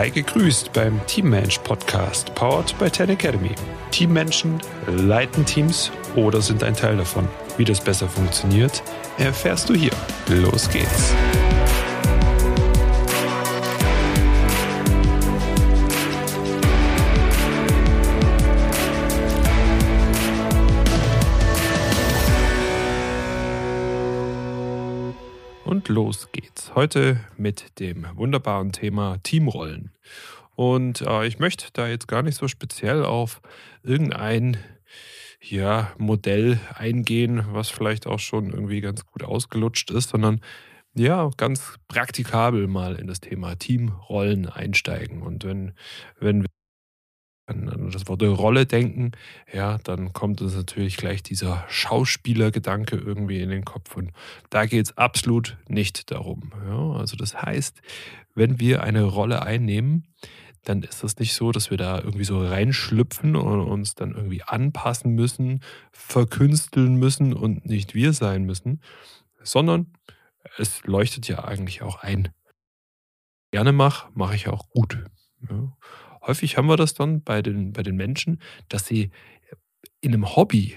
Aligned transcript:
Sei 0.00 0.08
gegrüßt 0.08 0.72
beim 0.72 0.98
Teammensch 1.06 1.58
Podcast, 1.58 2.34
powered 2.34 2.74
by 2.78 2.88
Ten 2.88 3.10
Academy. 3.10 3.50
Teammenschen 3.90 4.58
leiten 4.86 5.44
Teams 5.44 5.92
oder 6.16 6.40
sind 6.40 6.64
ein 6.64 6.74
Teil 6.74 6.96
davon. 6.96 7.28
Wie 7.58 7.66
das 7.66 7.82
besser 7.82 8.08
funktioniert, 8.08 8.82
erfährst 9.18 9.68
du 9.68 9.74
hier. 9.74 9.92
Los 10.28 10.70
geht's. 10.70 11.14
Los 25.90 26.28
geht's. 26.30 26.74
Heute 26.76 27.20
mit 27.36 27.80
dem 27.80 28.06
wunderbaren 28.14 28.70
Thema 28.70 29.18
Teamrollen. 29.24 29.90
Und 30.54 31.00
äh, 31.02 31.26
ich 31.26 31.40
möchte 31.40 31.66
da 31.72 31.88
jetzt 31.88 32.06
gar 32.06 32.22
nicht 32.22 32.36
so 32.36 32.46
speziell 32.46 33.04
auf 33.04 33.40
irgendein 33.82 34.56
ja, 35.40 35.92
Modell 35.98 36.60
eingehen, 36.74 37.44
was 37.50 37.70
vielleicht 37.70 38.06
auch 38.06 38.20
schon 38.20 38.50
irgendwie 38.50 38.80
ganz 38.80 39.04
gut 39.04 39.24
ausgelutscht 39.24 39.90
ist, 39.90 40.10
sondern 40.10 40.40
ja, 40.94 41.28
ganz 41.36 41.74
praktikabel 41.88 42.68
mal 42.68 42.94
in 42.94 43.08
das 43.08 43.20
Thema 43.20 43.56
Teamrollen 43.56 44.48
einsteigen. 44.48 45.22
Und 45.22 45.44
wenn, 45.44 45.72
wenn 46.20 46.42
wir 46.42 46.48
an 47.50 47.90
das 47.92 48.08
Wort 48.08 48.22
Rolle 48.22 48.66
denken, 48.66 49.12
ja, 49.52 49.78
dann 49.78 50.12
kommt 50.12 50.40
uns 50.40 50.54
natürlich 50.54 50.96
gleich 50.96 51.22
dieser 51.22 51.64
Schauspielergedanke 51.68 52.96
irgendwie 52.96 53.40
in 53.40 53.50
den 53.50 53.64
Kopf. 53.64 53.96
Und 53.96 54.12
da 54.48 54.66
geht 54.66 54.86
es 54.86 54.96
absolut 54.96 55.56
nicht 55.68 56.10
darum. 56.10 56.52
Ja. 56.66 56.92
Also 56.92 57.16
das 57.16 57.42
heißt, 57.42 57.82
wenn 58.34 58.60
wir 58.60 58.82
eine 58.82 59.02
Rolle 59.02 59.42
einnehmen, 59.42 60.06
dann 60.64 60.82
ist 60.82 61.02
das 61.02 61.18
nicht 61.18 61.34
so, 61.34 61.52
dass 61.52 61.70
wir 61.70 61.78
da 61.78 61.98
irgendwie 61.98 62.24
so 62.24 62.44
reinschlüpfen 62.44 63.34
und 63.34 63.60
uns 63.60 63.94
dann 63.94 64.12
irgendwie 64.12 64.42
anpassen 64.42 65.14
müssen, 65.14 65.62
verkünsteln 65.92 66.96
müssen 66.96 67.32
und 67.32 67.64
nicht 67.66 67.94
wir 67.94 68.12
sein 68.12 68.44
müssen, 68.44 68.82
sondern 69.42 69.94
es 70.58 70.84
leuchtet 70.84 71.28
ja 71.28 71.44
eigentlich 71.44 71.82
auch 71.82 71.96
ein. 71.96 72.28
Gerne 73.52 73.72
mache, 73.72 74.10
mache 74.14 74.36
ich 74.36 74.48
auch 74.48 74.68
gut. 74.68 75.02
Ja 75.48 75.72
häufig 76.22 76.56
haben 76.56 76.68
wir 76.68 76.76
das 76.76 76.94
dann 76.94 77.22
bei 77.22 77.42
den, 77.42 77.72
bei 77.72 77.82
den 77.82 77.96
Menschen, 77.96 78.40
dass 78.68 78.86
sie 78.86 79.10
in 80.00 80.14
einem 80.14 80.36
Hobby 80.36 80.74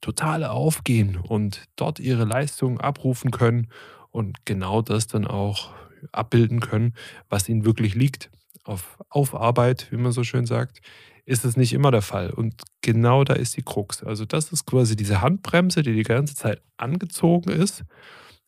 total 0.00 0.44
aufgehen 0.44 1.16
und 1.16 1.64
dort 1.76 2.00
ihre 2.00 2.24
Leistungen 2.24 2.80
abrufen 2.80 3.30
können 3.30 3.68
und 4.10 4.44
genau 4.44 4.82
das 4.82 5.06
dann 5.06 5.26
auch 5.26 5.72
abbilden 6.10 6.60
können, 6.60 6.94
was 7.28 7.48
ihnen 7.48 7.64
wirklich 7.64 7.94
liegt. 7.94 8.30
Auf, 8.64 8.98
auf 9.08 9.34
Arbeit, 9.34 9.88
wie 9.90 9.96
man 9.96 10.12
so 10.12 10.24
schön 10.24 10.46
sagt, 10.46 10.80
ist 11.24 11.44
es 11.44 11.56
nicht 11.56 11.72
immer 11.72 11.90
der 11.90 12.02
Fall. 12.02 12.30
Und 12.30 12.62
genau 12.80 13.24
da 13.24 13.34
ist 13.34 13.56
die 13.56 13.62
Krux. 13.62 14.02
Also 14.02 14.24
das 14.24 14.52
ist 14.52 14.66
quasi 14.66 14.96
diese 14.96 15.20
Handbremse, 15.20 15.82
die 15.82 15.94
die 15.94 16.02
ganze 16.02 16.34
Zeit 16.34 16.60
angezogen 16.76 17.50
ist, 17.50 17.84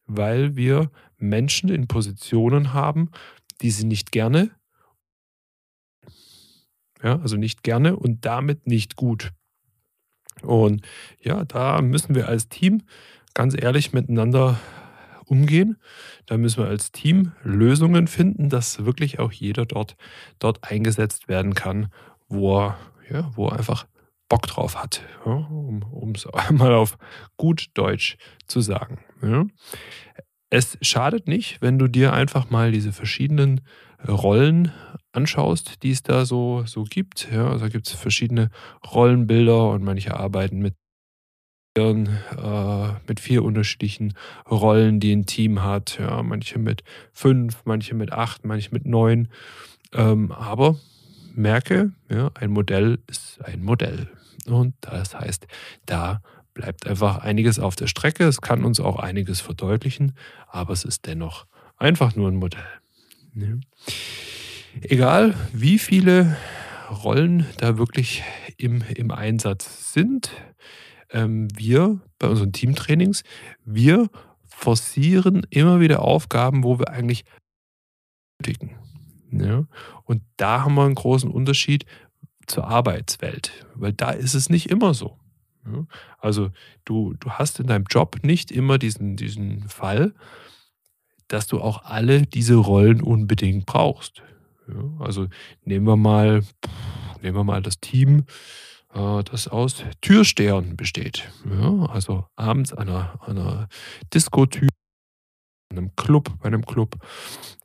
weil 0.07 0.57
wir 0.57 0.91
Menschen 1.17 1.69
in 1.69 1.87
Positionen 1.87 2.73
haben, 2.73 3.11
die 3.61 3.71
sie 3.71 3.87
nicht 3.87 4.13
gerne 4.13 4.51
ja, 7.05 7.21
also 7.21 7.37
nicht 7.37 7.63
gerne 7.63 7.97
und 7.97 8.25
damit 8.25 8.67
nicht 8.67 8.97
gut. 8.97 9.31
Und 10.43 10.85
ja, 11.21 11.45
da 11.45 11.81
müssen 11.83 12.15
wir 12.15 12.29
als 12.29 12.49
Team 12.49 12.83
ganz 13.35 13.55
ehrlich 13.57 13.93
miteinander 13.93 14.59
umgehen. 15.27 15.77
Da 16.27 16.37
müssen 16.37 16.63
wir 16.63 16.69
als 16.69 16.93
Team 16.93 17.33
Lösungen 17.43 18.09
finden, 18.09 18.49
dass 18.49 18.85
wirklich 18.85 19.19
auch 19.19 19.33
jeder 19.33 19.67
dort, 19.67 19.97
dort 20.39 20.71
eingesetzt 20.71 21.29
werden 21.29 21.55
kann, 21.55 21.89
wo 22.29 22.59
er, 22.59 22.79
ja, 23.11 23.31
wo 23.35 23.49
er 23.49 23.59
einfach 23.59 23.87
Bock 24.29 24.47
drauf 24.47 24.83
hat, 24.83 25.03
ja, 25.27 25.33
um 25.33 26.13
es 26.15 26.27
einmal 26.27 26.75
auf 26.75 26.97
gut 27.37 27.69
Deutsch 27.75 28.17
zu 28.47 28.61
sagen. 28.61 28.99
Ja. 29.23 29.45
Es 30.51 30.79
schadet 30.83 31.27
nicht, 31.27 31.61
wenn 31.61 31.79
du 31.79 31.89
dir 31.89 32.13
einfach 32.13 32.51
mal 32.51 32.71
diese 32.71 32.93
verschiedenen 32.93 33.61
Rollen 34.07 34.73
anschaust, 35.13 35.83
die 35.83 35.91
es 35.91 36.03
da 36.03 36.25
so, 36.27 36.65
so 36.67 36.85
gibt. 36.85 37.29
Ja, 37.33 37.49
also 37.49 37.69
gibt 37.69 37.87
es 37.87 37.95
verschiedene 37.95 38.51
Rollenbilder 38.93 39.71
und 39.71 39.85
manche 39.85 40.17
arbeiten 40.17 40.59
mit, 40.59 40.75
äh, 41.79 42.89
mit 43.07 43.21
vier 43.21 43.45
unterschiedlichen 43.45 44.15
Rollen, 44.51 45.01
die 45.01 45.13
ein 45.13 45.27
Team 45.27 45.63
hat. 45.63 45.99
Ja, 45.99 46.23
manche 46.23 46.59
mit 46.59 46.83
fünf, 47.13 47.63
manche 47.65 47.95
mit 47.95 48.13
acht, 48.13 48.45
manche 48.45 48.71
mit 48.73 48.87
neun. 48.87 49.29
Ähm, 49.93 50.33
aber 50.33 50.77
merke, 51.35 51.93
ja, 52.11 52.31
ein 52.35 52.51
Modell 52.51 52.99
ist 53.07 53.41
ein 53.45 53.63
Modell. 53.63 54.09
Und 54.47 54.75
das 54.81 55.15
heißt, 55.15 55.47
da 55.87 56.21
bleibt 56.53 56.87
einfach 56.87 57.19
einiges 57.19 57.59
auf 57.59 57.77
der 57.77 57.87
Strecke. 57.87 58.25
Es 58.25 58.41
kann 58.41 58.65
uns 58.65 58.81
auch 58.81 58.99
einiges 58.99 59.41
verdeutlichen, 59.41 60.17
aber 60.47 60.73
es 60.73 60.85
ist 60.85 61.07
dennoch 61.07 61.47
einfach 61.77 62.15
nur 62.15 62.29
ein 62.29 62.37
Modell. 62.37 62.65
Ja. 63.35 63.59
Egal, 64.83 65.35
wie 65.53 65.79
viele 65.79 66.37
Rollen 66.91 67.47
da 67.59 67.79
wirklich 67.79 68.23
im, 68.57 68.83
im 68.95 69.11
Einsatz 69.11 69.93
sind, 69.93 70.31
ähm, 71.11 71.49
wir 71.57 72.01
bei 72.19 72.29
unseren 72.29 72.53
Teamtrainings, 72.53 73.23
wir 73.65 74.09
forcieren 74.45 75.47
immer 75.51 75.81
wieder 75.81 76.03
Aufgaben, 76.03 76.65
wo 76.65 76.79
wir 76.79 76.91
eigentlich 76.91 77.25
benötigen. 78.39 78.77
Ja? 79.31 79.67
Und 80.05 80.23
da 80.37 80.65
haben 80.65 80.75
wir 80.75 80.85
einen 80.85 80.95
großen 80.95 81.31
Unterschied 81.31 81.87
zur 82.47 82.67
Arbeitswelt, 82.67 83.67
weil 83.75 83.93
da 83.93 84.11
ist 84.11 84.35
es 84.35 84.51
nicht 84.51 84.71
immer 84.71 84.95
so. 84.95 85.19
Ja? 85.67 85.87
Also 86.19 86.51
du, 86.85 87.15
du 87.15 87.31
hast 87.31 87.61
in 87.61 87.67
deinem 87.67 87.87
Job 87.89 88.19
nicht 88.23 88.53
immer 88.53 88.79
diesen, 88.79 89.17
diesen 89.17 89.69
Fall, 89.69 90.15
dass 91.29 91.47
du 91.47 91.61
auch 91.61 91.85
alle 91.85 92.23
diese 92.23 92.55
Rollen 92.55 93.01
unbedingt 93.03 93.67
brauchst. 93.67 94.23
Ja, 94.69 95.05
also 95.05 95.29
nehmen 95.65 95.87
wir 95.87 95.97
mal, 95.97 96.43
nehmen 97.23 97.37
wir 97.37 97.45
mal 97.45 97.63
das 97.63 97.81
Team, 97.81 98.25
äh, 98.95 99.23
das 99.25 99.49
aus 99.49 99.83
Türstehern 100.01 100.77
besteht. 100.77 101.31
Ja, 101.51 101.87
also 101.87 102.27
abends 102.37 102.73
an 102.73 102.89
einer, 102.89 103.21
einer 103.27 103.69
Diskotür, 104.13 104.69
in 105.71 105.79
einem 105.79 105.97
Club, 105.97 106.31
bei 106.41 106.47
einem 106.47 106.65
Club, 106.65 106.97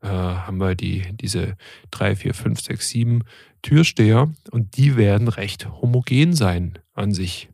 äh, 0.01 0.07
haben 0.07 0.57
wir 0.57 0.75
die, 0.75 1.03
diese 1.17 1.55
drei, 1.91 2.15
vier, 2.15 2.33
fünf, 2.33 2.61
sechs, 2.61 2.89
sieben 2.89 3.23
Türsteher 3.61 4.33
und 4.51 4.77
die 4.77 4.95
werden 4.95 5.27
recht 5.27 5.69
homogen 5.69 6.33
sein 6.33 6.79
an 6.93 7.13
sich. 7.13 7.49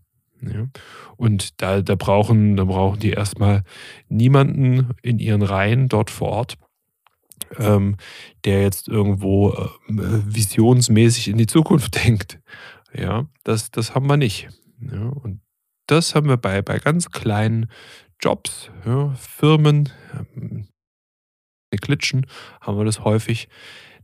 Ja. 0.53 0.67
Und 1.17 1.61
da, 1.61 1.81
da, 1.81 1.95
brauchen, 1.95 2.56
da 2.56 2.66
brauchen 2.66 3.00
die 3.00 3.11
erstmal 3.11 3.63
niemanden 4.09 4.91
in 5.01 5.19
ihren 5.19 5.41
Reihen 5.41 5.88
dort 5.88 6.09
vor 6.09 6.29
Ort, 6.29 6.57
ähm, 7.57 7.97
der 8.44 8.61
jetzt 8.61 8.88
irgendwo 8.88 9.53
äh, 9.53 9.67
visionsmäßig 9.88 11.29
in 11.29 11.38
die 11.38 11.47
Zukunft 11.47 11.95
denkt. 12.05 12.39
Ja, 12.94 13.28
das, 13.44 13.72
das 13.72 13.95
haben 13.95 14.07
wir 14.07 14.17
nicht. 14.17 14.50
Ja, 14.79 15.07
und 15.07 15.41
das 15.88 16.16
haben 16.16 16.28
wir 16.28 16.38
bei, 16.38 16.61
bei 16.61 16.79
ganz 16.79 17.11
kleinen 17.11 17.69
Jobs, 18.22 18.69
ja, 18.85 19.13
Firmen, 19.16 19.89
ähm, 20.35 20.67
Klitschen, 21.81 22.25
haben 22.61 22.78
wir 22.78 22.85
das 22.85 23.03
häufig, 23.03 23.50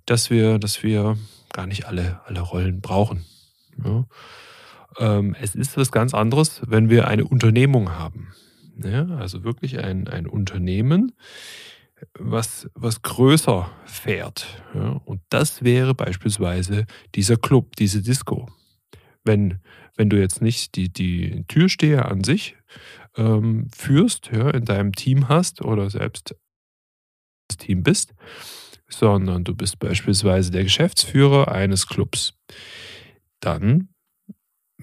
dass 0.05 0.29
wir, 0.29 0.59
dass 0.59 0.83
wir 0.83 1.17
gar 1.53 1.67
nicht 1.67 1.85
alle, 1.85 2.21
alle 2.25 2.41
Rollen 2.41 2.81
brauchen. 2.81 3.25
Ja. 3.83 4.05
Ähm, 4.99 5.35
es 5.39 5.55
ist 5.55 5.77
was 5.77 5.91
ganz 5.91 6.13
anderes, 6.13 6.61
wenn 6.65 6.89
wir 6.89 7.07
eine 7.07 7.25
Unternehmung 7.25 7.91
haben. 7.91 8.33
Ja, 8.83 9.05
also 9.17 9.43
wirklich 9.43 9.79
ein, 9.79 10.07
ein 10.07 10.27
Unternehmen, 10.27 11.13
was, 12.17 12.69
was 12.73 13.01
größer 13.01 13.69
fährt. 13.85 14.63
Ja, 14.73 15.01
und 15.05 15.21
das 15.29 15.63
wäre 15.63 15.93
beispielsweise 15.93 16.85
dieser 17.15 17.37
Club, 17.37 17.75
diese 17.75 18.01
Disco. 18.01 18.49
Wenn, 19.23 19.59
wenn 19.95 20.09
du 20.09 20.19
jetzt 20.19 20.41
nicht 20.41 20.75
die, 20.75 20.91
die 20.91 21.45
Türsteher 21.47 22.09
an 22.09 22.23
sich 22.23 22.55
ähm, 23.17 23.67
führst, 23.75 24.31
ja, 24.31 24.49
in 24.49 24.65
deinem 24.65 24.93
Team 24.93 25.29
hast 25.29 25.61
oder 25.61 25.89
selbst 25.89 26.35
das 27.47 27.57
Team 27.57 27.83
bist, 27.83 28.15
sondern 28.87 29.43
du 29.43 29.55
bist 29.55 29.79
beispielsweise 29.79 30.51
der 30.51 30.63
Geschäftsführer 30.63 31.51
eines 31.51 31.87
Clubs, 31.87 32.33
dann 33.41 33.90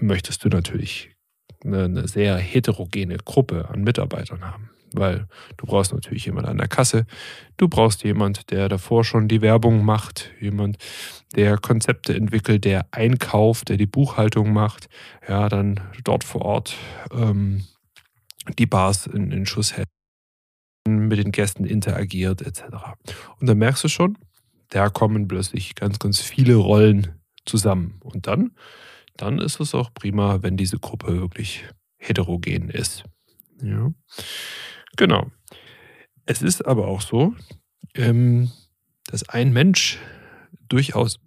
möchtest 0.00 0.44
du 0.44 0.48
natürlich 0.48 1.10
eine, 1.64 2.06
sehr 2.06 2.36
heterogene 2.36 3.16
Gruppe 3.18 3.68
an 3.68 3.82
Mitarbeitern 3.82 4.42
haben 4.42 4.70
weil 4.92 5.26
du 5.56 5.66
brauchst 5.66 5.92
natürlich 5.92 6.26
jemand 6.26 6.46
an 6.46 6.58
der 6.58 6.68
Kasse, 6.68 7.06
du 7.56 7.68
brauchst 7.68 8.04
jemand, 8.04 8.50
der 8.50 8.68
davor 8.68 9.04
schon 9.04 9.28
die 9.28 9.42
Werbung 9.42 9.84
macht, 9.84 10.30
jemand, 10.40 10.78
der 11.34 11.58
Konzepte 11.58 12.14
entwickelt, 12.14 12.64
der 12.64 12.86
einkauft, 12.90 13.68
der 13.68 13.76
die 13.76 13.86
Buchhaltung 13.86 14.52
macht, 14.52 14.88
ja, 15.28 15.48
dann 15.48 15.80
dort 16.04 16.24
vor 16.24 16.42
Ort 16.42 16.76
ähm, 17.12 17.64
die 18.58 18.66
Bars 18.66 19.06
in, 19.06 19.30
in 19.30 19.46
Schuss 19.46 19.76
hält, 19.76 19.88
mit 20.86 21.18
den 21.18 21.32
Gästen 21.32 21.64
interagiert 21.64 22.40
etc. 22.40 22.62
Und 23.38 23.46
dann 23.46 23.58
merkst 23.58 23.84
du 23.84 23.88
schon, 23.88 24.16
da 24.70 24.88
kommen 24.88 25.28
plötzlich 25.28 25.74
ganz, 25.74 25.98
ganz 25.98 26.20
viele 26.20 26.54
Rollen 26.54 27.20
zusammen. 27.44 28.00
Und 28.02 28.26
dann, 28.26 28.52
dann 29.18 29.38
ist 29.38 29.60
es 29.60 29.74
auch 29.74 29.92
prima, 29.92 30.42
wenn 30.42 30.56
diese 30.56 30.78
Gruppe 30.78 31.20
wirklich 31.20 31.64
heterogen 31.98 32.70
ist. 32.70 33.04
Ja. 33.60 33.92
Genau. 34.96 35.30
Es 36.24 36.40
ist 36.40 36.64
aber 36.66 36.88
auch 36.88 37.00
so, 37.00 37.34
ähm, 37.94 38.50
dass 39.06 39.28
ein 39.28 39.52
Mensch 39.52 39.98
durchaus 40.68 41.18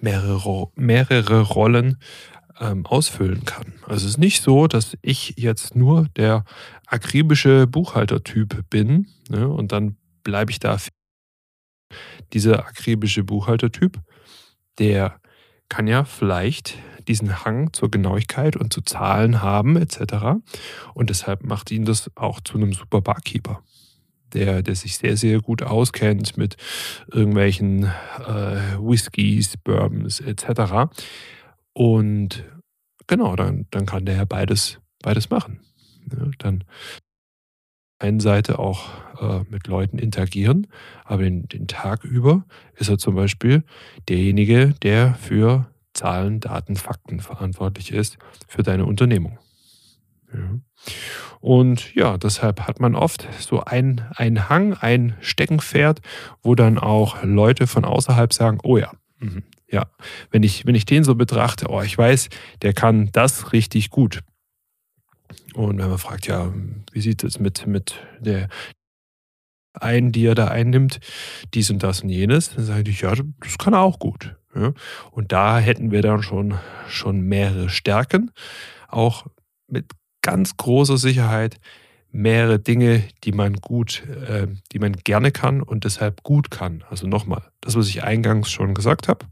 mehrere, 0.00 0.70
mehrere 0.74 1.40
Rollen 1.40 1.98
ähm, 2.60 2.84
ausfüllen 2.86 3.44
kann. 3.44 3.74
Also 3.86 4.06
es 4.06 4.12
ist 4.12 4.18
nicht 4.18 4.42
so, 4.42 4.66
dass 4.66 4.96
ich 5.02 5.34
jetzt 5.36 5.76
nur 5.76 6.08
der 6.16 6.44
akribische 6.86 7.66
Buchhaltertyp 7.66 8.68
bin 8.68 9.08
ne, 9.28 9.48
und 9.48 9.72
dann 9.72 9.96
bleibe 10.22 10.50
ich 10.50 10.58
da. 10.58 10.78
Dieser 12.34 12.66
akribische 12.66 13.24
Buchhaltertyp, 13.24 13.98
der 14.78 15.20
kann 15.68 15.86
ja 15.86 16.04
vielleicht 16.04 16.78
diesen 17.06 17.44
Hang 17.44 17.72
zur 17.72 17.90
Genauigkeit 17.90 18.56
und 18.56 18.72
zu 18.72 18.82
Zahlen 18.82 19.42
haben 19.42 19.76
etc. 19.76 20.40
Und 20.94 21.10
deshalb 21.10 21.44
macht 21.44 21.70
ihn 21.70 21.84
das 21.84 22.10
auch 22.16 22.40
zu 22.40 22.56
einem 22.56 22.72
super 22.72 23.00
Barkeeper 23.00 23.62
der, 24.32 24.62
der 24.62 24.74
sich 24.74 24.98
sehr, 24.98 25.16
sehr 25.16 25.40
gut 25.40 25.62
auskennt 25.62 26.36
mit 26.36 26.56
irgendwelchen 27.12 27.84
äh, 27.84 28.76
Whiskys, 28.78 29.56
Bourbons 29.56 30.20
etc. 30.20 30.90
Und 31.72 32.44
genau, 33.06 33.36
dann, 33.36 33.66
dann 33.70 33.86
kann 33.86 34.04
der 34.04 34.16
ja 34.16 34.24
beides, 34.24 34.80
beides 35.02 35.30
machen. 35.30 35.60
Ja, 36.12 36.30
dann 36.38 36.64
einen 37.98 38.20
Seite 38.20 38.58
auch 38.58 38.88
äh, 39.20 39.40
mit 39.48 39.66
Leuten 39.66 39.98
interagieren, 39.98 40.66
aber 41.04 41.22
den, 41.22 41.48
den 41.48 41.66
Tag 41.66 42.04
über 42.04 42.44
ist 42.76 42.88
er 42.88 42.98
zum 42.98 43.14
Beispiel 43.14 43.64
derjenige, 44.08 44.74
der 44.82 45.14
für 45.14 45.66
Zahlen, 45.94 46.40
Daten, 46.40 46.76
Fakten 46.76 47.20
verantwortlich 47.20 47.92
ist 47.92 48.18
für 48.46 48.62
deine 48.62 48.86
Unternehmung. 48.86 49.38
Ja. 50.32 50.60
Und 51.40 51.94
ja, 51.94 52.18
deshalb 52.18 52.66
hat 52.66 52.80
man 52.80 52.94
oft 52.94 53.26
so 53.40 53.64
einen, 53.64 54.02
einen 54.14 54.48
Hang, 54.48 54.74
ein 54.74 55.16
Steckenpferd, 55.20 56.00
wo 56.42 56.54
dann 56.54 56.78
auch 56.78 57.22
Leute 57.22 57.66
von 57.66 57.84
außerhalb 57.84 58.32
sagen, 58.32 58.58
oh 58.62 58.76
ja, 58.76 58.92
mh, 59.18 59.42
ja, 59.70 59.86
wenn 60.30 60.42
ich, 60.42 60.66
wenn 60.66 60.74
ich 60.74 60.86
den 60.86 61.04
so 61.04 61.14
betrachte, 61.14 61.66
oh, 61.68 61.82
ich 61.82 61.96
weiß, 61.96 62.28
der 62.62 62.72
kann 62.72 63.10
das 63.12 63.52
richtig 63.52 63.90
gut. 63.90 64.20
Und 65.54 65.78
wenn 65.78 65.88
man 65.88 65.98
fragt, 65.98 66.26
ja, 66.26 66.52
wie 66.92 67.00
sieht 67.00 67.24
es 67.24 67.38
mit, 67.38 67.66
mit 67.66 67.94
der 68.20 68.48
ein, 69.74 70.12
die 70.12 70.26
er 70.26 70.34
da 70.34 70.48
einnimmt, 70.48 71.00
dies 71.54 71.70
und 71.70 71.82
das 71.82 72.02
und 72.02 72.08
jenes, 72.08 72.54
dann 72.54 72.64
sage 72.64 72.90
ich, 72.90 73.02
ja, 73.02 73.14
das 73.14 73.58
kann 73.58 73.74
er 73.74 73.80
auch 73.80 73.98
gut. 73.98 74.36
Ja. 74.54 74.72
Und 75.12 75.32
da 75.32 75.58
hätten 75.58 75.90
wir 75.90 76.02
dann 76.02 76.22
schon, 76.22 76.58
schon 76.88 77.20
mehrere 77.20 77.68
Stärken, 77.68 78.30
auch 78.88 79.26
mit 79.66 79.92
ganz 80.22 80.56
großer 80.56 80.98
Sicherheit 80.98 81.58
mehrere 82.10 82.58
Dinge, 82.58 83.04
die 83.24 83.32
man 83.32 83.54
gut, 83.54 84.02
äh, 84.06 84.48
die 84.72 84.78
man 84.78 84.92
gerne 84.92 85.30
kann 85.30 85.62
und 85.62 85.84
deshalb 85.84 86.22
gut 86.22 86.50
kann. 86.50 86.82
Also 86.88 87.06
nochmal, 87.06 87.42
das, 87.60 87.76
was 87.76 87.88
ich 87.88 88.02
eingangs 88.02 88.50
schon 88.50 88.74
gesagt 88.74 89.08
habe. 89.08 89.26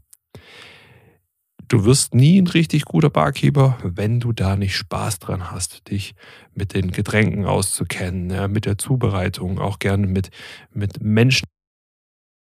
Du 1.67 1.83
wirst 1.83 2.15
nie 2.15 2.41
ein 2.41 2.47
richtig 2.47 2.85
guter 2.85 3.09
Barkeeper, 3.09 3.77
wenn 3.83 4.19
du 4.21 4.31
da 4.31 4.55
nicht 4.55 4.75
Spaß 4.75 5.19
dran 5.19 5.51
hast, 5.51 5.89
dich 5.89 6.15
mit 6.53 6.73
den 6.73 6.91
Getränken 6.91 7.45
auszukennen, 7.45 8.29
ja, 8.29 8.47
mit 8.47 8.65
der 8.65 8.77
Zubereitung, 8.77 9.59
auch 9.59 9.79
gerne 9.79 10.07
mit, 10.07 10.29
mit 10.73 11.03
Menschen, 11.03 11.45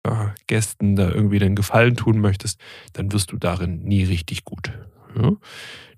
ja, 0.06 0.32
Gästen 0.46 0.94
da 0.94 1.10
irgendwie 1.10 1.40
den 1.40 1.56
Gefallen 1.56 1.96
tun 1.96 2.20
möchtest, 2.20 2.60
dann 2.92 3.12
wirst 3.12 3.32
du 3.32 3.36
darin 3.36 3.82
nie 3.82 4.04
richtig 4.04 4.44
gut. 4.44 4.70
Ja. 5.16 5.32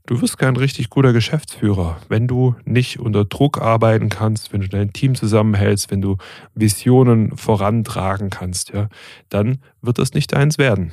Du 0.07 0.23
wirst 0.23 0.39
kein 0.39 0.57
richtig 0.57 0.89
guter 0.89 1.13
Geschäftsführer, 1.13 2.01
wenn 2.09 2.27
du 2.29 2.55
nicht 2.65 2.99
unter 2.99 3.27
Druck 3.27 3.61
arbeiten 3.61 4.09
kannst, 4.09 4.55
wenn 4.55 4.63
du 4.63 4.69
dein 4.69 4.95
Team 4.95 5.15
zusammenhältst, 5.15 5.91
wenn 5.91 6.01
du 6.01 6.17
Visionen 6.55 7.37
vorantragen 7.37 8.31
kannst, 8.31 8.71
ja, 8.71 8.89
dann 9.29 9.59
wird 9.83 9.99
das 9.99 10.15
nicht 10.15 10.33
eins 10.33 10.57
werden. 10.57 10.93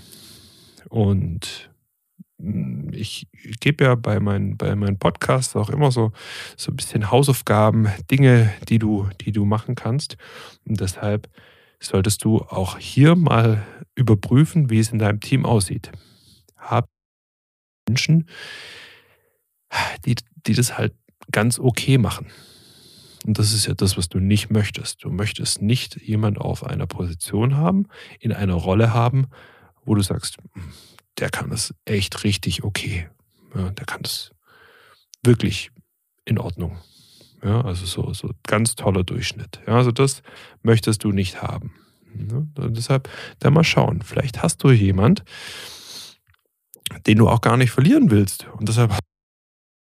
Und 0.89 1.69
ich 2.91 3.27
gebe 3.59 3.85
ja 3.85 3.95
bei 3.95 4.19
meinen, 4.19 4.57
bei 4.57 4.75
meinen 4.75 4.99
Podcasts 4.99 5.55
auch 5.55 5.69
immer 5.69 5.91
so, 5.91 6.11
so 6.57 6.71
ein 6.71 6.75
bisschen 6.75 7.11
Hausaufgaben, 7.11 7.87
Dinge, 8.11 8.53
die 8.67 8.79
du, 8.79 9.09
die 9.21 9.31
du 9.31 9.45
machen 9.45 9.75
kannst. 9.75 10.17
Und 10.67 10.81
deshalb 10.81 11.29
solltest 11.79 12.23
du 12.23 12.39
auch 12.39 12.77
hier 12.77 13.15
mal 13.15 13.65
überprüfen, 13.95 14.69
wie 14.69 14.79
es 14.79 14.91
in 14.91 14.99
deinem 14.99 15.19
Team 15.19 15.45
aussieht. 15.45 15.91
Hab 16.57 16.89
Menschen, 17.87 18.27
die, 20.05 20.15
die 20.45 20.53
das 20.53 20.77
halt 20.77 20.93
ganz 21.31 21.59
okay 21.59 21.97
machen. 21.97 22.27
Und 23.25 23.39
das 23.39 23.53
ist 23.53 23.65
ja 23.65 23.73
das, 23.73 23.97
was 23.97 24.07
du 24.09 24.19
nicht 24.19 24.51
möchtest. 24.51 25.03
Du 25.03 25.09
möchtest 25.09 25.61
nicht 25.61 25.99
jemand 26.01 26.37
auf 26.37 26.63
einer 26.63 26.85
Position 26.85 27.57
haben, 27.57 27.87
in 28.19 28.31
einer 28.31 28.53
Rolle 28.53 28.93
haben, 28.93 29.27
wo 29.83 29.95
du 29.95 30.01
sagst, 30.01 30.37
hm, 30.53 30.63
der 31.19 31.29
kann 31.29 31.49
das 31.49 31.73
echt 31.85 32.23
richtig 32.23 32.63
okay. 32.63 33.09
Ja, 33.55 33.69
der 33.71 33.85
kann 33.85 34.01
das 34.01 34.31
wirklich 35.23 35.71
in 36.25 36.37
Ordnung. 36.37 36.77
Ja, 37.43 37.61
also 37.61 37.85
so, 37.85 38.13
so 38.13 38.31
ganz 38.43 38.75
toller 38.75 39.03
Durchschnitt. 39.03 39.61
Ja, 39.67 39.75
also 39.75 39.91
das 39.91 40.23
möchtest 40.63 41.03
du 41.03 41.11
nicht 41.11 41.41
haben. 41.41 41.73
Ja, 42.17 42.69
deshalb 42.69 43.09
da 43.39 43.51
mal 43.51 43.63
schauen. 43.63 44.01
Vielleicht 44.01 44.41
hast 44.41 44.63
du 44.63 44.71
jemand, 44.71 45.23
den 47.05 47.17
du 47.17 47.29
auch 47.29 47.41
gar 47.41 47.57
nicht 47.57 47.71
verlieren 47.71 48.09
willst. 48.09 48.47
Und 48.53 48.69
deshalb 48.69 48.91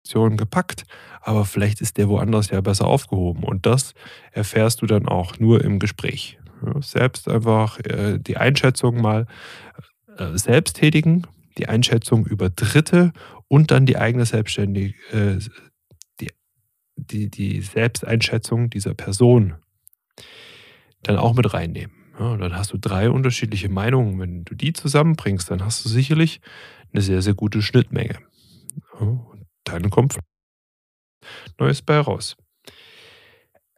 Position 0.09 0.37
gepackt, 0.37 0.85
aber 1.21 1.45
vielleicht 1.45 1.81
ist 1.81 1.97
der 1.97 2.09
woanders 2.09 2.49
ja 2.49 2.61
besser 2.61 2.87
aufgehoben. 2.87 3.43
Und 3.43 3.65
das 3.65 3.93
erfährst 4.31 4.81
du 4.81 4.85
dann 4.85 5.07
auch 5.07 5.39
nur 5.39 5.63
im 5.63 5.79
Gespräch. 5.79 6.39
Ja, 6.65 6.81
selbst 6.81 7.29
einfach 7.29 7.79
äh, 7.79 8.17
die 8.19 8.37
Einschätzung 8.37 9.01
mal 9.01 9.27
selbst 10.33 10.75
tätigen, 10.75 11.25
die 11.57 11.67
Einschätzung 11.67 12.25
über 12.25 12.49
Dritte 12.49 13.11
und 13.47 13.71
dann 13.71 13.85
die 13.85 13.97
eigene 13.97 14.25
Selbstständige, 14.25 14.93
äh, 15.11 15.39
die, 16.19 16.29
die, 16.95 17.29
die 17.29 17.61
Selbsteinschätzung 17.61 18.69
dieser 18.69 18.93
Person 18.93 19.55
dann 21.03 21.17
auch 21.17 21.33
mit 21.33 21.53
reinnehmen. 21.53 21.95
Ja, 22.19 22.35
dann 22.35 22.55
hast 22.55 22.73
du 22.73 22.77
drei 22.77 23.09
unterschiedliche 23.09 23.69
Meinungen. 23.69 24.19
Wenn 24.19 24.43
du 24.43 24.53
die 24.53 24.73
zusammenbringst, 24.73 25.49
dann 25.49 25.63
hast 25.63 25.85
du 25.85 25.89
sicherlich 25.89 26.41
eine 26.91 27.01
sehr, 27.01 27.21
sehr 27.21 27.33
gute 27.33 27.61
Schnittmenge. 27.61 28.19
Ja, 28.99 29.19
dann 29.63 29.89
kommt 29.89 30.19
Neues 31.57 31.81
bei 31.81 31.99
raus. 31.99 32.35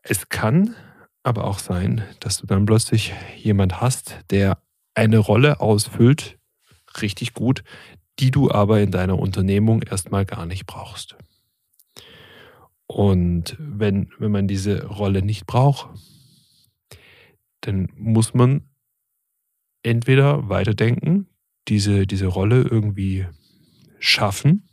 Es 0.04 0.30
kann 0.30 0.75
aber 1.24 1.44
auch 1.44 1.60
sein, 1.60 2.04
dass 2.20 2.38
du 2.38 2.48
dann 2.48 2.66
plötzlich 2.66 3.13
jemand 3.38 3.82
hast, 3.82 4.20
der 4.32 4.58
eine 5.01 5.17
Rolle 5.17 5.60
ausfüllt, 5.60 6.38
richtig 7.01 7.34
gut, 7.34 7.63
die 8.20 8.31
du 8.31 8.51
aber 8.51 8.81
in 8.81 8.91
deiner 8.91 9.17
Unternehmung 9.17 9.81
erstmal 9.81 10.25
gar 10.25 10.46
nicht 10.46 10.65
brauchst. 10.65 11.15
Und 12.86 13.55
wenn, 13.58 14.12
wenn 14.20 14.31
man 14.31 14.48
diese 14.48 14.86
Rolle 14.86 15.22
nicht 15.22 15.48
braucht, 15.48 15.89
dann 17.62 17.89
muss 17.96 18.34
man 18.34 18.70
entweder 19.81 20.50
weiterdenken, 20.50 21.27
diese, 21.67 22.05
diese 22.05 22.27
Rolle 22.27 22.62
irgendwie 22.62 23.25
schaffen 24.00 24.72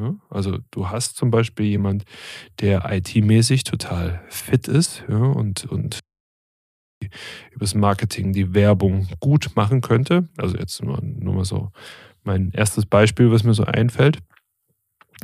ja, 0.00 0.14
also 0.30 0.58
du 0.70 0.88
hast 0.88 1.16
zum 1.16 1.30
Beispiel 1.30 1.66
jemand, 1.66 2.04
der 2.60 2.90
IT-mäßig 2.90 3.64
total 3.64 4.22
fit 4.28 4.68
ist 4.68 5.04
ja, 5.08 5.16
und, 5.16 5.64
und 5.66 6.00
übers 7.52 7.74
Marketing 7.74 8.32
die 8.32 8.54
Werbung 8.54 9.08
gut 9.20 9.50
machen 9.54 9.80
könnte. 9.80 10.28
Also 10.36 10.56
jetzt 10.56 10.82
nur, 10.82 11.00
nur 11.02 11.34
mal 11.34 11.44
so 11.44 11.70
mein 12.24 12.50
erstes 12.52 12.86
Beispiel, 12.86 13.30
was 13.30 13.44
mir 13.44 13.54
so 13.54 13.64
einfällt. 13.64 14.18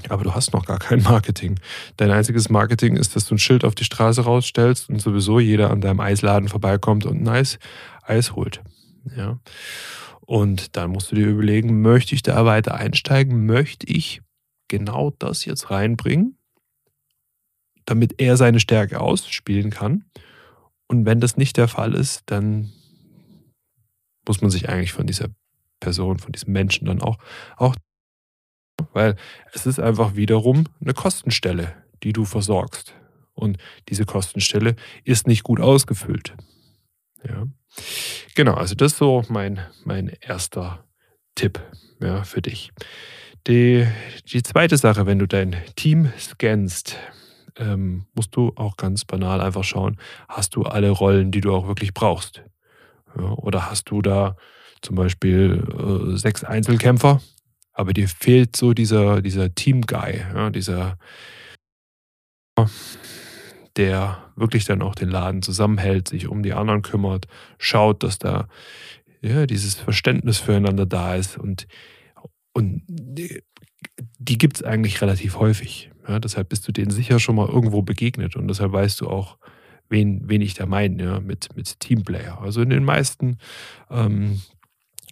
Aber 0.08 0.22
du 0.22 0.34
hast 0.34 0.52
noch 0.52 0.64
gar 0.64 0.78
kein 0.78 1.02
Marketing. 1.02 1.58
Dein 1.96 2.10
einziges 2.10 2.48
Marketing 2.50 2.96
ist, 2.96 3.16
dass 3.16 3.26
du 3.26 3.34
ein 3.34 3.38
Schild 3.38 3.64
auf 3.64 3.74
die 3.74 3.84
Straße 3.84 4.22
rausstellst 4.22 4.88
und 4.88 5.00
sowieso 5.00 5.40
jeder 5.40 5.70
an 5.70 5.80
deinem 5.80 6.00
Eisladen 6.00 6.48
vorbeikommt 6.48 7.04
und 7.04 7.20
ein 7.20 7.28
Eis, 7.28 7.58
Eis 8.02 8.34
holt. 8.34 8.62
Ja. 9.16 9.40
Und 10.20 10.76
dann 10.76 10.90
musst 10.90 11.10
du 11.10 11.16
dir 11.16 11.26
überlegen, 11.26 11.80
möchte 11.80 12.14
ich 12.14 12.22
da 12.22 12.44
weiter 12.44 12.74
einsteigen? 12.74 13.46
Möchte 13.46 13.86
ich 13.86 14.20
genau 14.68 15.10
das 15.18 15.44
jetzt 15.46 15.70
reinbringen, 15.70 16.36
damit 17.86 18.20
er 18.20 18.36
seine 18.36 18.60
Stärke 18.60 19.00
ausspielen 19.00 19.70
kann. 19.70 20.04
Und 20.88 21.04
wenn 21.04 21.20
das 21.20 21.36
nicht 21.36 21.56
der 21.56 21.68
Fall 21.68 21.94
ist, 21.94 22.22
dann 22.26 22.72
muss 24.26 24.40
man 24.40 24.50
sich 24.50 24.68
eigentlich 24.68 24.92
von 24.92 25.06
dieser 25.06 25.28
Person, 25.80 26.18
von 26.18 26.32
diesem 26.32 26.52
Menschen 26.52 26.86
dann 26.86 27.00
auch, 27.00 27.18
auch 27.56 27.76
weil 28.92 29.16
es 29.52 29.66
ist 29.66 29.80
einfach 29.80 30.16
wiederum 30.16 30.64
eine 30.80 30.94
Kostenstelle, 30.94 31.74
die 32.02 32.12
du 32.12 32.24
versorgst. 32.24 32.94
Und 33.34 33.58
diese 33.88 34.04
Kostenstelle 34.04 34.76
ist 35.04 35.26
nicht 35.26 35.44
gut 35.44 35.60
ausgefüllt. 35.60 36.34
Ja. 37.24 37.46
Genau, 38.34 38.54
also 38.54 38.74
das 38.74 38.92
ist 38.92 38.98
so 38.98 39.24
mein, 39.28 39.60
mein 39.84 40.08
erster 40.20 40.84
Tipp 41.34 41.60
ja, 42.00 42.24
für 42.24 42.42
dich. 42.42 42.70
Die, 43.46 43.86
die 44.32 44.42
zweite 44.42 44.76
Sache, 44.76 45.06
wenn 45.06 45.18
du 45.18 45.26
dein 45.26 45.56
Team 45.76 46.12
scannst, 46.18 46.96
ähm, 47.58 48.06
musst 48.14 48.34
du 48.36 48.52
auch 48.56 48.76
ganz 48.76 49.04
banal 49.04 49.40
einfach 49.40 49.64
schauen, 49.64 49.96
hast 50.28 50.56
du 50.56 50.62
alle 50.62 50.90
Rollen, 50.90 51.30
die 51.30 51.40
du 51.40 51.54
auch 51.54 51.66
wirklich 51.66 51.94
brauchst? 51.94 52.42
Ja, 53.16 53.30
oder 53.32 53.70
hast 53.70 53.90
du 53.90 54.02
da 54.02 54.36
zum 54.82 54.96
Beispiel 54.96 55.64
äh, 56.12 56.16
sechs 56.16 56.44
Einzelkämpfer, 56.44 57.20
aber 57.72 57.92
dir 57.92 58.08
fehlt 58.08 58.56
so 58.56 58.72
dieser, 58.72 59.22
dieser 59.22 59.54
Team-Guy, 59.54 60.20
ja, 60.34 60.50
dieser, 60.50 60.98
der 63.76 64.18
wirklich 64.36 64.64
dann 64.64 64.82
auch 64.82 64.94
den 64.94 65.08
Laden 65.08 65.42
zusammenhält, 65.42 66.08
sich 66.08 66.28
um 66.28 66.42
die 66.42 66.52
anderen 66.52 66.82
kümmert, 66.82 67.26
schaut, 67.58 68.02
dass 68.02 68.18
da 68.18 68.48
ja, 69.20 69.46
dieses 69.46 69.74
Verständnis 69.74 70.38
füreinander 70.38 70.86
da 70.86 71.16
ist 71.16 71.38
und, 71.38 71.66
und 72.52 72.82
die, 72.86 73.42
die 74.18 74.38
gibt 74.38 74.56
es 74.56 74.62
eigentlich 74.62 75.00
relativ 75.00 75.38
häufig. 75.38 75.90
Ja, 76.08 76.18
deshalb 76.18 76.48
bist 76.48 76.66
du 76.66 76.72
denen 76.72 76.90
sicher 76.90 77.20
schon 77.20 77.36
mal 77.36 77.48
irgendwo 77.48 77.82
begegnet 77.82 78.34
und 78.34 78.48
deshalb 78.48 78.72
weißt 78.72 79.00
du 79.02 79.08
auch, 79.08 79.38
wen, 79.88 80.22
wen 80.28 80.40
ich 80.40 80.54
da 80.54 80.66
meine 80.66 81.02
ja, 81.02 81.20
mit, 81.20 81.54
mit 81.54 81.80
Teamplayer. 81.80 82.40
Also 82.40 82.62
in 82.62 82.70
den 82.70 82.84
meisten, 82.84 83.38
ähm, 83.90 84.40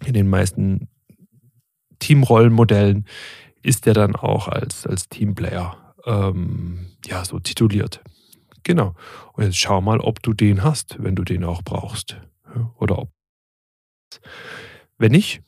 in 0.04 0.14
den 0.14 0.28
meisten 0.28 0.88
Teamrollenmodellen 1.98 3.06
ist 3.62 3.86
der 3.86 3.94
dann 3.94 4.16
auch 4.16 4.48
als, 4.48 4.86
als 4.86 5.08
Teamplayer 5.08 5.94
ähm, 6.06 6.86
ja, 7.04 7.24
so 7.24 7.38
tituliert. 7.38 8.02
Genau. 8.62 8.94
Und 9.34 9.44
jetzt 9.44 9.58
schau 9.58 9.80
mal, 9.80 10.00
ob 10.00 10.22
du 10.22 10.32
den 10.32 10.62
hast, 10.62 10.96
wenn 10.98 11.14
du 11.14 11.24
den 11.24 11.44
auch 11.44 11.62
brauchst. 11.62 12.16
Ja, 12.54 12.72
oder 12.78 12.98
ob. 12.98 13.10
Wenn 14.98 15.12
nicht, 15.12 15.42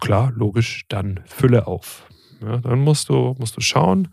klar, 0.00 0.32
logisch, 0.34 0.84
dann 0.88 1.20
fülle 1.26 1.66
auf. 1.66 2.06
Ja, 2.40 2.58
dann 2.58 2.80
musst 2.80 3.08
du, 3.08 3.34
musst 3.38 3.56
du 3.56 3.60
schauen, 3.60 4.08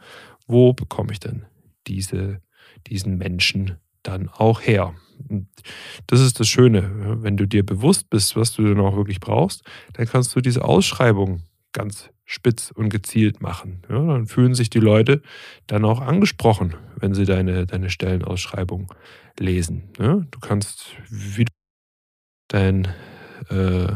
wo 0.51 0.73
bekomme 0.73 1.11
ich 1.11 1.19
denn 1.19 1.45
diese, 1.87 2.41
diesen 2.87 3.17
Menschen 3.17 3.77
dann 4.03 4.29
auch 4.29 4.61
her. 4.61 4.93
Und 5.29 5.47
das 6.07 6.19
ist 6.19 6.39
das 6.39 6.47
Schöne. 6.47 7.21
Wenn 7.21 7.37
du 7.37 7.47
dir 7.47 7.65
bewusst 7.65 8.09
bist, 8.09 8.35
was 8.35 8.53
du 8.53 8.63
denn 8.63 8.79
auch 8.79 8.95
wirklich 8.95 9.19
brauchst, 9.19 9.63
dann 9.93 10.07
kannst 10.07 10.35
du 10.35 10.41
diese 10.41 10.63
Ausschreibung 10.63 11.43
ganz 11.73 12.09
spitz 12.25 12.71
und 12.71 12.89
gezielt 12.89 13.41
machen. 13.41 13.81
Ja, 13.89 14.05
dann 14.05 14.25
fühlen 14.25 14.53
sich 14.53 14.69
die 14.69 14.79
Leute 14.79 15.21
dann 15.67 15.85
auch 15.85 16.01
angesprochen, 16.01 16.75
wenn 16.95 17.13
sie 17.13 17.25
deine, 17.25 17.65
deine 17.65 17.89
Stellenausschreibung 17.89 18.93
lesen. 19.39 19.89
Ja, 19.99 20.25
du 20.29 20.39
kannst 20.39 20.95
wie 21.09 21.45
du 21.45 21.51
dein, 22.47 22.85
äh, 23.49 23.87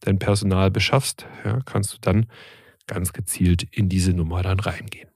dein 0.00 0.18
Personal 0.18 0.70
beschaffst, 0.70 1.26
ja, 1.44 1.60
kannst 1.64 1.94
du 1.94 1.98
dann 2.00 2.26
ganz 2.86 3.12
gezielt 3.12 3.62
in 3.70 3.88
diese 3.88 4.12
Nummer 4.12 4.42
dann 4.42 4.60
reingehen. 4.60 5.08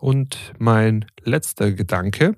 Und 0.00 0.54
mein 0.58 1.04
letzter 1.22 1.72
Gedanke 1.72 2.34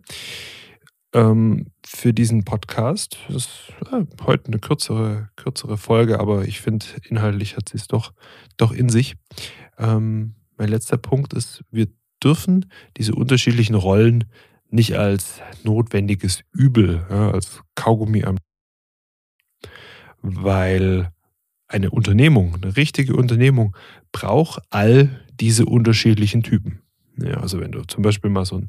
ähm, 1.15 1.67
für 1.87 2.13
diesen 2.13 2.45
Podcast, 2.45 3.19
ist 3.29 3.73
äh, 3.93 4.05
heute 4.25 4.49
eine 4.49 4.59
kürzere, 4.59 5.31
kürzere 5.37 5.79
Folge, 5.79 6.19
aber 6.19 6.45
ich 6.45 6.61
finde, 6.61 6.87
inhaltlich 7.09 7.57
hat 7.57 7.69
sie 7.69 7.77
es 7.77 7.87
doch, 7.87 8.13
doch 8.57 8.73
in 8.73 8.89
sich. 8.89 9.15
Ähm, 9.79 10.35
mein 10.57 10.71
letzter 10.71 10.99
Punkt 10.99 11.35
ist, 11.35 11.63
wir 11.71 11.87
dürfen 12.23 12.67
diese 12.97 13.15
unterschiedlichen 13.15 13.77
Rollen 13.77 14.25
nicht 14.69 14.97
als 14.97 15.41
notwendiges 15.63 16.43
Übel, 16.53 17.07
ja, 17.09 17.31
als 17.31 17.61
Kaugummi 17.77 18.25
am 18.25 18.39
weil 20.25 21.13
eine 21.69 21.91
Unternehmung, 21.91 22.55
eine 22.55 22.77
richtige 22.77 23.17
Unternehmung 23.17 23.77
braucht 24.13 24.63
all 24.71 25.25
diese 25.41 25.67
unterschiedlichen 25.67 26.43
Typen. 26.43 26.82
Ja, 27.23 27.39
also 27.39 27.61
wenn 27.61 27.73
du 27.73 27.83
zum 27.83 28.03
Beispiel 28.03 28.31
mal 28.31 28.45
so 28.45 28.57
einen, 28.57 28.69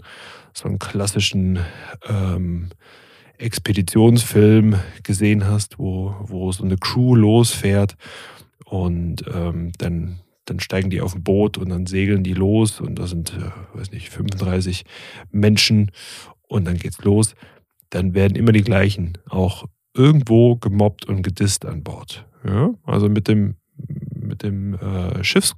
so 0.54 0.68
einen 0.68 0.80
klassischen 0.80 1.60
ähm, 2.08 2.70
Expeditionsfilm 3.38 4.76
gesehen 5.04 5.46
hast, 5.46 5.80
wo, 5.80 6.16
wo 6.22 6.52
so 6.52 6.64
eine 6.64 6.78
Crew 6.78 7.16
losfährt 7.16 7.96
und 8.66 9.24
ähm, 9.34 9.72
dann, 9.78 10.20
dann 10.46 10.60
steigen 10.60 10.90
die 10.90 11.02
auf 11.02 11.16
ein 11.16 11.24
Boot 11.24 11.58
und 11.58 11.70
dann 11.70 11.86
segeln 11.86 12.24
die 12.24 12.34
los 12.34 12.80
und 12.80 13.00
da 13.00 13.08
sind, 13.08 13.34
äh, 13.34 13.78
weiß 13.78 13.92
nicht, 13.92 14.10
35 14.10 14.86
Menschen 15.32 15.92
und 16.48 16.66
dann 16.66 16.78
geht's 16.78 17.04
los, 17.04 17.36
dann 17.90 18.14
werden 18.14 18.36
immer 18.36 18.52
die 18.52 18.64
gleichen 18.64 19.18
auch 19.30 19.66
irgendwo 19.96 20.56
gemobbt 20.56 21.06
und 21.06 21.22
gedisst 21.22 21.66
an 21.66 21.84
Bord. 21.84 22.28
Ja? 22.46 22.74
Also 22.84 23.10
mit 23.10 23.28
dem, 23.28 23.56
mit 24.16 24.44
dem 24.44 24.76
äh, 24.76 25.24
Schiffs 25.24 25.56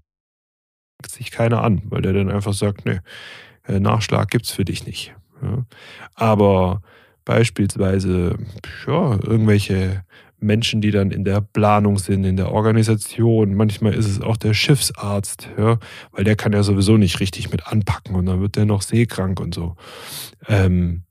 sich 1.10 1.32
keiner 1.32 1.64
an, 1.64 1.82
weil 1.86 2.02
der 2.02 2.14
dann 2.14 2.30
einfach 2.30 2.54
sagt, 2.54 2.86
äh, 2.86 3.80
Nachschlag 3.80 4.30
gibt's 4.30 4.52
für 4.52 4.66
dich 4.66 4.86
nicht. 4.86 5.16
Ja? 5.42 5.66
Aber 6.14 6.82
beispielsweise 7.26 8.38
ja, 8.86 9.20
irgendwelche 9.24 10.04
Menschen, 10.40 10.82
die 10.82 10.92
dann 10.92 11.12
in 11.12 11.24
der 11.24 11.42
Planung 11.42 11.98
sind, 11.98 12.24
in 12.24 12.38
der 12.38 12.52
Organisation. 12.52 13.56
Manchmal 13.56 13.94
ist 13.94 14.08
es 14.08 14.22
auch 14.22 14.38
der 14.38 14.54
Schiffsarzt, 14.54 15.50
ja, 15.58 15.80
weil 16.12 16.24
der 16.24 16.36
kann 16.36 16.54
ja 16.54 16.62
sowieso 16.62 16.98
nicht 16.98 17.20
richtig 17.20 17.52
mit 17.52 17.68
anpacken 17.68 18.16
und 18.16 18.26
dann 18.28 18.42
wird 18.42 18.56
der 18.56 18.66
noch 18.66 18.82
seekrank 18.82 19.40
und 19.40 19.56
so. 19.56 19.76
Ähm, 20.48 21.04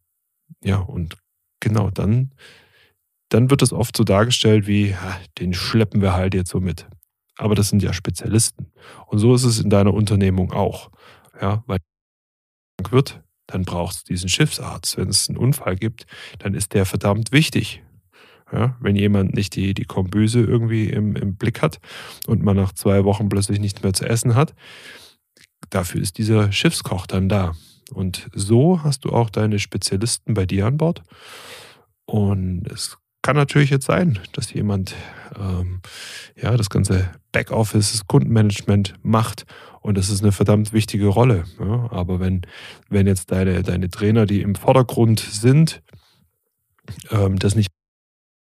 ja, 0.62 0.76
und 0.76 1.16
genau 1.60 1.90
dann 1.90 2.30
dann 3.34 3.50
wird 3.50 3.62
es 3.62 3.72
oft 3.72 3.96
so 3.96 4.04
dargestellt 4.04 4.68
wie, 4.68 4.94
den 5.38 5.54
schleppen 5.54 6.00
wir 6.00 6.14
halt 6.14 6.34
jetzt 6.34 6.50
so 6.50 6.60
mit. 6.60 6.86
Aber 7.36 7.54
das 7.54 7.68
sind 7.68 7.82
ja 7.82 7.92
Spezialisten. 7.92 8.72
Und 9.06 9.18
so 9.18 9.34
ist 9.34 9.44
es 9.44 9.60
in 9.60 9.70
deiner 9.70 9.92
Unternehmung 9.92 10.52
auch. 10.52 10.90
Ja, 11.40 11.64
weil 11.66 11.78
krank 12.78 12.92
wird, 12.92 13.22
dann 13.46 13.64
brauchst 13.64 14.08
du 14.08 14.12
diesen 14.12 14.28
Schiffsarzt. 14.28 14.96
Wenn 14.96 15.08
es 15.08 15.28
einen 15.28 15.38
Unfall 15.38 15.76
gibt, 15.76 16.06
dann 16.38 16.54
ist 16.54 16.74
der 16.74 16.86
verdammt 16.86 17.32
wichtig. 17.32 17.82
Ja, 18.52 18.76
wenn 18.80 18.94
jemand 18.94 19.34
nicht 19.34 19.56
die, 19.56 19.74
die 19.74 19.84
Kombüse 19.84 20.40
irgendwie 20.40 20.88
im, 20.88 21.16
im 21.16 21.36
Blick 21.36 21.62
hat 21.62 21.80
und 22.26 22.42
man 22.42 22.56
nach 22.56 22.72
zwei 22.72 23.04
Wochen 23.04 23.28
plötzlich 23.28 23.58
nichts 23.58 23.82
mehr 23.82 23.94
zu 23.94 24.04
essen 24.04 24.34
hat, 24.34 24.54
dafür 25.70 26.00
ist 26.00 26.18
dieser 26.18 26.52
Schiffskoch 26.52 27.06
dann 27.06 27.28
da. 27.28 27.54
Und 27.92 28.28
so 28.34 28.82
hast 28.82 29.04
du 29.04 29.10
auch 29.10 29.30
deine 29.30 29.58
Spezialisten 29.58 30.34
bei 30.34 30.46
dir 30.46 30.66
an 30.66 30.76
Bord. 30.76 31.02
Und 32.06 32.66
es 32.70 32.98
kann 33.24 33.36
natürlich 33.36 33.70
jetzt 33.70 33.86
sein, 33.86 34.18
dass 34.32 34.52
jemand 34.52 34.94
ähm, 35.36 35.80
ja 36.36 36.54
das 36.58 36.68
ganze 36.68 37.10
Backoffice, 37.32 37.92
das 37.92 38.06
Kundenmanagement 38.06 38.94
macht 39.02 39.46
und 39.80 39.96
das 39.96 40.10
ist 40.10 40.22
eine 40.22 40.30
verdammt 40.30 40.74
wichtige 40.74 41.06
Rolle. 41.06 41.44
Ja? 41.58 41.90
Aber 41.90 42.20
wenn, 42.20 42.42
wenn 42.90 43.06
jetzt 43.06 43.32
deine, 43.32 43.62
deine 43.62 43.88
Trainer, 43.88 44.26
die 44.26 44.42
im 44.42 44.54
Vordergrund 44.54 45.20
sind, 45.20 45.82
ähm, 47.10 47.38
das 47.38 47.56
nicht 47.56 47.70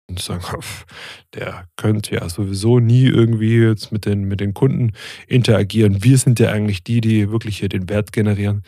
und 0.09 0.19
sagen, 0.19 0.43
der 1.35 1.67
könnte 1.77 2.15
ja 2.15 2.27
sowieso 2.31 2.81
nie 2.81 3.05
irgendwie 3.05 3.59
jetzt 3.59 3.93
mit 3.93 4.07
den, 4.07 4.25
mit 4.25 4.41
den 4.41 4.55
Kunden 4.55 4.93
interagieren. 5.27 6.03
Wir 6.03 6.17
sind 6.17 6.41
ja 6.41 6.51
eigentlich 6.51 6.83
die, 6.83 7.03
die 7.03 7.31
wirklich 7.31 7.59
hier 7.59 7.69
den 7.69 7.91
Wert 7.91 8.13
generieren. 8.13 8.63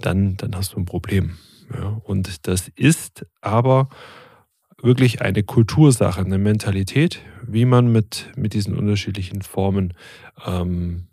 Dann, 0.00 0.36
dann 0.36 0.56
hast 0.56 0.72
du 0.72 0.78
ein 0.78 0.86
Problem. 0.86 1.38
Ja, 1.72 2.00
und 2.02 2.48
das 2.48 2.68
ist 2.74 3.26
aber 3.40 3.88
wirklich 4.82 5.22
eine 5.22 5.42
Kultursache, 5.42 6.20
eine 6.20 6.38
Mentalität, 6.38 7.22
wie 7.46 7.64
man 7.64 7.90
mit, 7.90 8.30
mit 8.36 8.54
diesen 8.54 8.76
unterschiedlichen 8.76 9.42
Formen 9.42 9.94
ähm, 10.46 11.08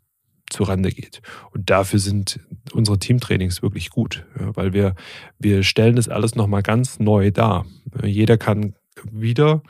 zurande 0.49 0.89
geht. 0.89 1.21
Und 1.51 1.69
dafür 1.69 1.99
sind 1.99 2.39
unsere 2.73 2.99
Teamtrainings 2.99 3.61
wirklich 3.61 3.89
gut, 3.89 4.25
ja, 4.39 4.55
weil 4.55 4.73
wir, 4.73 4.95
wir 5.39 5.63
stellen 5.63 5.95
das 5.95 6.07
alles 6.07 6.35
nochmal 6.35 6.61
ganz 6.61 6.99
neu 6.99 7.31
dar. 7.31 7.65
Jeder 8.03 8.37
kann 8.37 8.75
wieder 9.11 9.63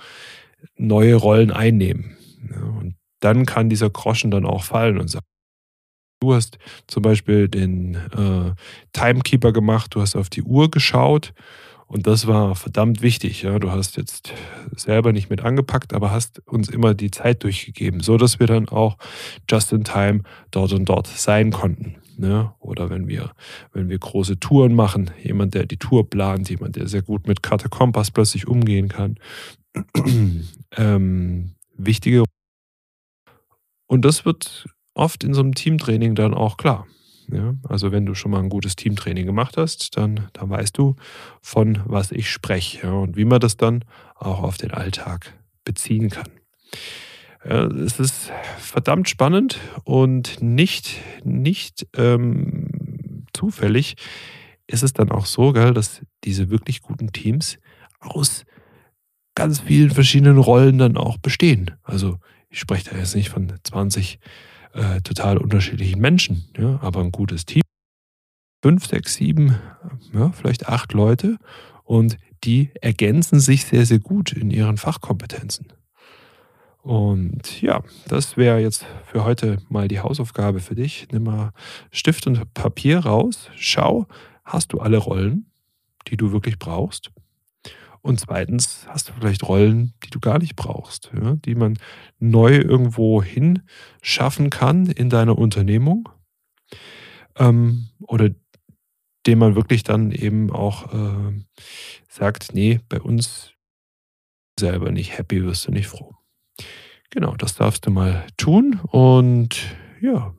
neue 0.77 1.15
Rollen 1.15 1.51
einnehmen. 1.51 2.17
Ja, 2.49 2.61
und 2.61 2.95
dann 3.21 3.45
kann 3.45 3.69
dieser 3.69 3.89
Groschen 3.89 4.31
dann 4.31 4.45
auch 4.45 4.63
fallen 4.63 4.99
und 4.99 5.09
sagen, 5.09 5.25
Du 6.21 6.33
hast 6.33 6.57
zum 6.87 7.03
Beispiel 7.03 7.49
den 7.49 7.95
äh, 7.95 8.53
Timekeeper 8.93 9.51
gemacht, 9.51 9.93
du 9.93 10.01
hast 10.01 10.15
auf 10.15 10.29
die 10.29 10.43
Uhr 10.43 10.71
geschaut 10.71 11.33
und 11.87 12.07
das 12.07 12.27
war 12.27 12.55
verdammt 12.55 13.01
wichtig. 13.01 13.43
Ja. 13.43 13.59
Du 13.59 13.71
hast 13.71 13.97
jetzt 13.97 14.33
selber 14.75 15.11
nicht 15.11 15.29
mit 15.29 15.41
angepackt, 15.41 15.93
aber 15.93 16.11
hast 16.11 16.39
uns 16.47 16.69
immer 16.69 16.93
die 16.93 17.11
Zeit 17.11 17.43
durchgegeben, 17.43 17.99
so 18.01 18.17
dass 18.17 18.39
wir 18.39 18.47
dann 18.47 18.67
auch 18.69 18.97
just 19.49 19.71
in 19.71 19.83
time 19.83 20.23
dort 20.51 20.73
und 20.73 20.85
dort 20.85 21.07
sein 21.07 21.51
konnten. 21.51 21.97
Ne? 22.17 22.53
Oder 22.59 22.89
wenn 22.89 23.07
wir, 23.07 23.31
wenn 23.73 23.89
wir 23.89 23.99
große 23.99 24.39
Touren 24.39 24.73
machen, 24.73 25.11
jemand, 25.21 25.53
der 25.53 25.65
die 25.65 25.77
Tour 25.77 26.09
plant, 26.09 26.49
jemand, 26.49 26.75
der 26.75 26.87
sehr 26.87 27.01
gut 27.01 27.27
mit 27.27 27.43
Karte 27.43 27.69
Kompass 27.69 28.09
plötzlich 28.09 28.47
umgehen 28.47 28.87
kann. 28.87 29.19
ähm, 30.77 31.51
wichtige. 31.77 32.23
Und 33.87 34.05
das 34.05 34.25
wird 34.25 34.67
oft 34.93 35.23
in 35.23 35.33
so 35.33 35.41
einem 35.41 35.53
Teamtraining 35.53 36.15
dann 36.15 36.33
auch 36.33 36.57
klar. 36.57 36.87
Ja, 37.31 37.55
also 37.67 37.91
wenn 37.91 38.05
du 38.05 38.13
schon 38.13 38.31
mal 38.31 38.39
ein 38.39 38.49
gutes 38.49 38.75
Teamtraining 38.75 39.25
gemacht 39.25 39.57
hast, 39.57 39.97
dann, 39.97 40.27
dann 40.33 40.49
weißt 40.49 40.77
du, 40.77 40.95
von 41.41 41.81
was 41.85 42.11
ich 42.11 42.29
spreche 42.29 42.87
ja, 42.87 42.91
und 42.93 43.17
wie 43.17 43.25
man 43.25 43.39
das 43.39 43.57
dann 43.57 43.83
auch 44.15 44.43
auf 44.43 44.57
den 44.57 44.71
Alltag 44.71 45.33
beziehen 45.63 46.09
kann. 46.09 46.29
Ja, 47.47 47.65
es 47.65 47.99
ist 47.99 48.31
verdammt 48.57 49.09
spannend 49.09 49.59
und 49.83 50.41
nicht, 50.41 50.95
nicht 51.23 51.87
ähm, 51.95 53.25
zufällig 53.33 53.95
ist 54.67 54.83
es 54.83 54.93
dann 54.93 55.11
auch 55.11 55.25
so, 55.25 55.53
gell, 55.53 55.73
dass 55.73 56.01
diese 56.23 56.49
wirklich 56.49 56.81
guten 56.81 57.11
Teams 57.11 57.59
aus 57.99 58.45
ganz 59.35 59.59
vielen 59.59 59.91
verschiedenen 59.91 60.37
Rollen 60.37 60.77
dann 60.77 60.97
auch 60.97 61.17
bestehen. 61.17 61.71
Also 61.83 62.17
ich 62.49 62.59
spreche 62.59 62.89
da 62.89 62.97
jetzt 62.97 63.15
nicht 63.15 63.29
von 63.29 63.53
20 63.63 64.19
äh, 64.75 65.01
total 65.01 65.37
unterschiedlichen 65.37 65.99
Menschen, 65.99 66.45
ja, 66.57 66.79
aber 66.81 67.01
ein 67.01 67.11
gutes 67.11 67.45
Team. 67.45 67.61
Fünf, 68.61 68.85
sechs, 68.85 69.15
sieben, 69.15 69.55
ja, 70.13 70.31
vielleicht 70.31 70.67
acht 70.67 70.93
Leute 70.93 71.37
und 71.83 72.17
die 72.43 72.71
ergänzen 72.81 73.39
sich 73.39 73.65
sehr, 73.65 73.85
sehr 73.85 73.99
gut 73.99 74.33
in 74.33 74.51
ihren 74.51 74.77
Fachkompetenzen. 74.77 75.67
Und 76.81 77.61
ja, 77.61 77.83
das 78.07 78.37
wäre 78.37 78.59
jetzt 78.59 78.85
für 79.05 79.23
heute 79.23 79.57
mal 79.69 79.87
die 79.87 80.01
Hausaufgabe 80.01 80.59
für 80.59 80.75
dich. 80.75 81.07
Nimm 81.11 81.23
mal 81.23 81.51
Stift 81.91 82.27
und 82.27 82.53
Papier 82.53 82.99
raus, 82.99 83.49
schau, 83.55 84.05
hast 84.43 84.73
du 84.73 84.79
alle 84.79 84.97
Rollen, 84.97 85.49
die 86.07 86.17
du 86.17 86.31
wirklich 86.31 86.59
brauchst? 86.59 87.11
Und 88.05 88.19
zweitens 88.19 88.85
hast 88.87 89.09
du 89.09 89.13
vielleicht 89.13 89.47
Rollen, 89.47 89.95
die 90.03 90.11
du 90.11 90.19
gar 90.19 90.37
nicht 90.37 90.55
brauchst, 90.55 91.09
ja, 91.19 91.37
die 91.37 91.55
man 91.55 91.79
neu 92.19 92.55
irgendwo 92.55 93.23
hin 93.23 93.63
schaffen 94.03 94.51
kann 94.51 94.85
in 94.85 95.09
deiner 95.09 95.35
Unternehmung. 95.35 96.07
Ähm, 97.35 97.89
oder 98.01 98.29
dem 99.25 99.39
man 99.39 99.55
wirklich 99.55 99.81
dann 99.81 100.11
eben 100.11 100.51
auch 100.51 100.93
äh, 100.93 101.33
sagt, 102.07 102.53
nee, 102.53 102.79
bei 102.89 103.01
uns 103.01 103.53
selber 104.59 104.91
nicht 104.91 105.17
happy, 105.17 105.43
wirst 105.43 105.67
du 105.67 105.71
nicht 105.71 105.87
froh. 105.87 106.13
Genau, 107.09 107.35
das 107.35 107.55
darfst 107.55 107.87
du 107.87 107.89
mal 107.89 108.27
tun. 108.37 108.79
Und 108.83 109.75
ja, 109.99 110.35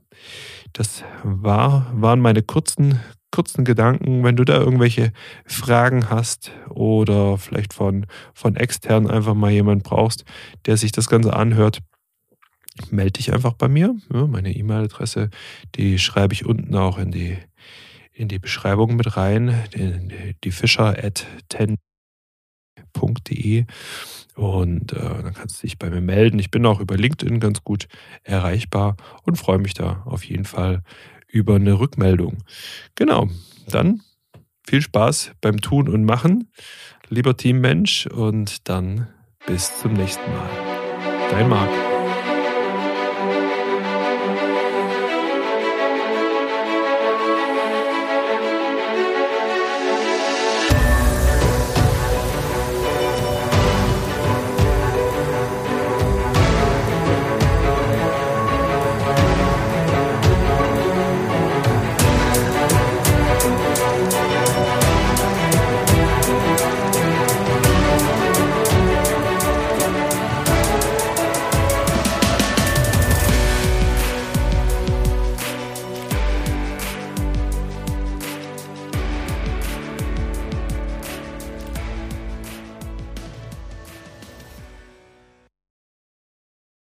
das 0.73 1.03
war, 1.25 1.91
waren 2.01 2.21
meine 2.21 2.43
kurzen, 2.43 3.01
kurzen 3.37 3.65
Gedanken. 3.67 4.25
Wenn 4.25 4.37
du 4.37 4.45
da 4.45 4.57
irgendwelche 4.57 5.13
Fragen 5.45 6.09
hast 6.09 6.53
oder 6.71 7.37
vielleicht 7.37 7.75
von, 7.75 8.07
von 8.33 8.57
extern 8.57 9.11
einfach 9.11 9.35
mal 9.35 9.51
jemand 9.51 9.83
brauchst, 9.83 10.25
der 10.65 10.79
sich 10.79 10.91
das 10.91 11.11
Ganze 11.11 11.35
anhört, 11.35 11.81
melde 12.91 13.13
dich 13.13 13.35
einfach 13.35 13.53
bei 13.53 13.69
mir. 13.69 13.95
Ja, 14.11 14.27
meine 14.27 14.57
E-Mail-Adresse, 14.57 15.29
die 15.75 15.99
schreibe 15.99 16.33
ich 16.33 16.47
unten 16.47 16.75
auch 16.77 16.97
in 16.97 17.11
die, 17.11 17.37
in 18.15 18.29
die 18.29 18.39
Beschreibung 18.39 18.97
mit 18.97 19.19
rein. 19.19 19.55
Die, 19.75 20.35
die 20.43 20.51
Fischer 20.51 21.05
at 21.05 21.27
10.de 21.53 23.67
und 24.35 24.95
äh, 24.95 24.97
dann 24.97 25.35
kannst 25.35 25.63
du 25.63 25.67
dich 25.67 25.79
bei 25.79 25.91
mir 25.91 26.01
melden. 26.01 26.39
Ich 26.39 26.51
bin 26.51 26.65
auch 26.65 26.81
über 26.81 26.97
LinkedIn 26.97 27.39
ganz 27.39 27.63
gut 27.65 27.87
erreichbar 28.23 28.97
und 29.25 29.37
freue 29.37 29.59
mich 29.59 29.75
da 29.75 30.05
auf 30.07 30.25
jeden 30.25 30.47
Fall 30.47 30.83
über 31.37 31.57
eine 31.57 31.79
Rückmeldung. 31.79 32.39
Genau, 32.95 33.29
dann 33.69 34.03
viel 34.67 34.83
Spaß 34.83 35.33
beim 35.41 35.61
Tun 35.61 35.89
und 35.89 36.05
Machen, 36.05 36.51
lieber 37.09 37.37
Teammensch, 37.37 38.07
und 38.07 38.69
dann 38.69 39.09
bis 39.47 39.79
zum 39.79 39.93
nächsten 39.93 40.29
Mal. 40.33 40.51
Dein 41.31 41.49
Marc. 41.49 41.96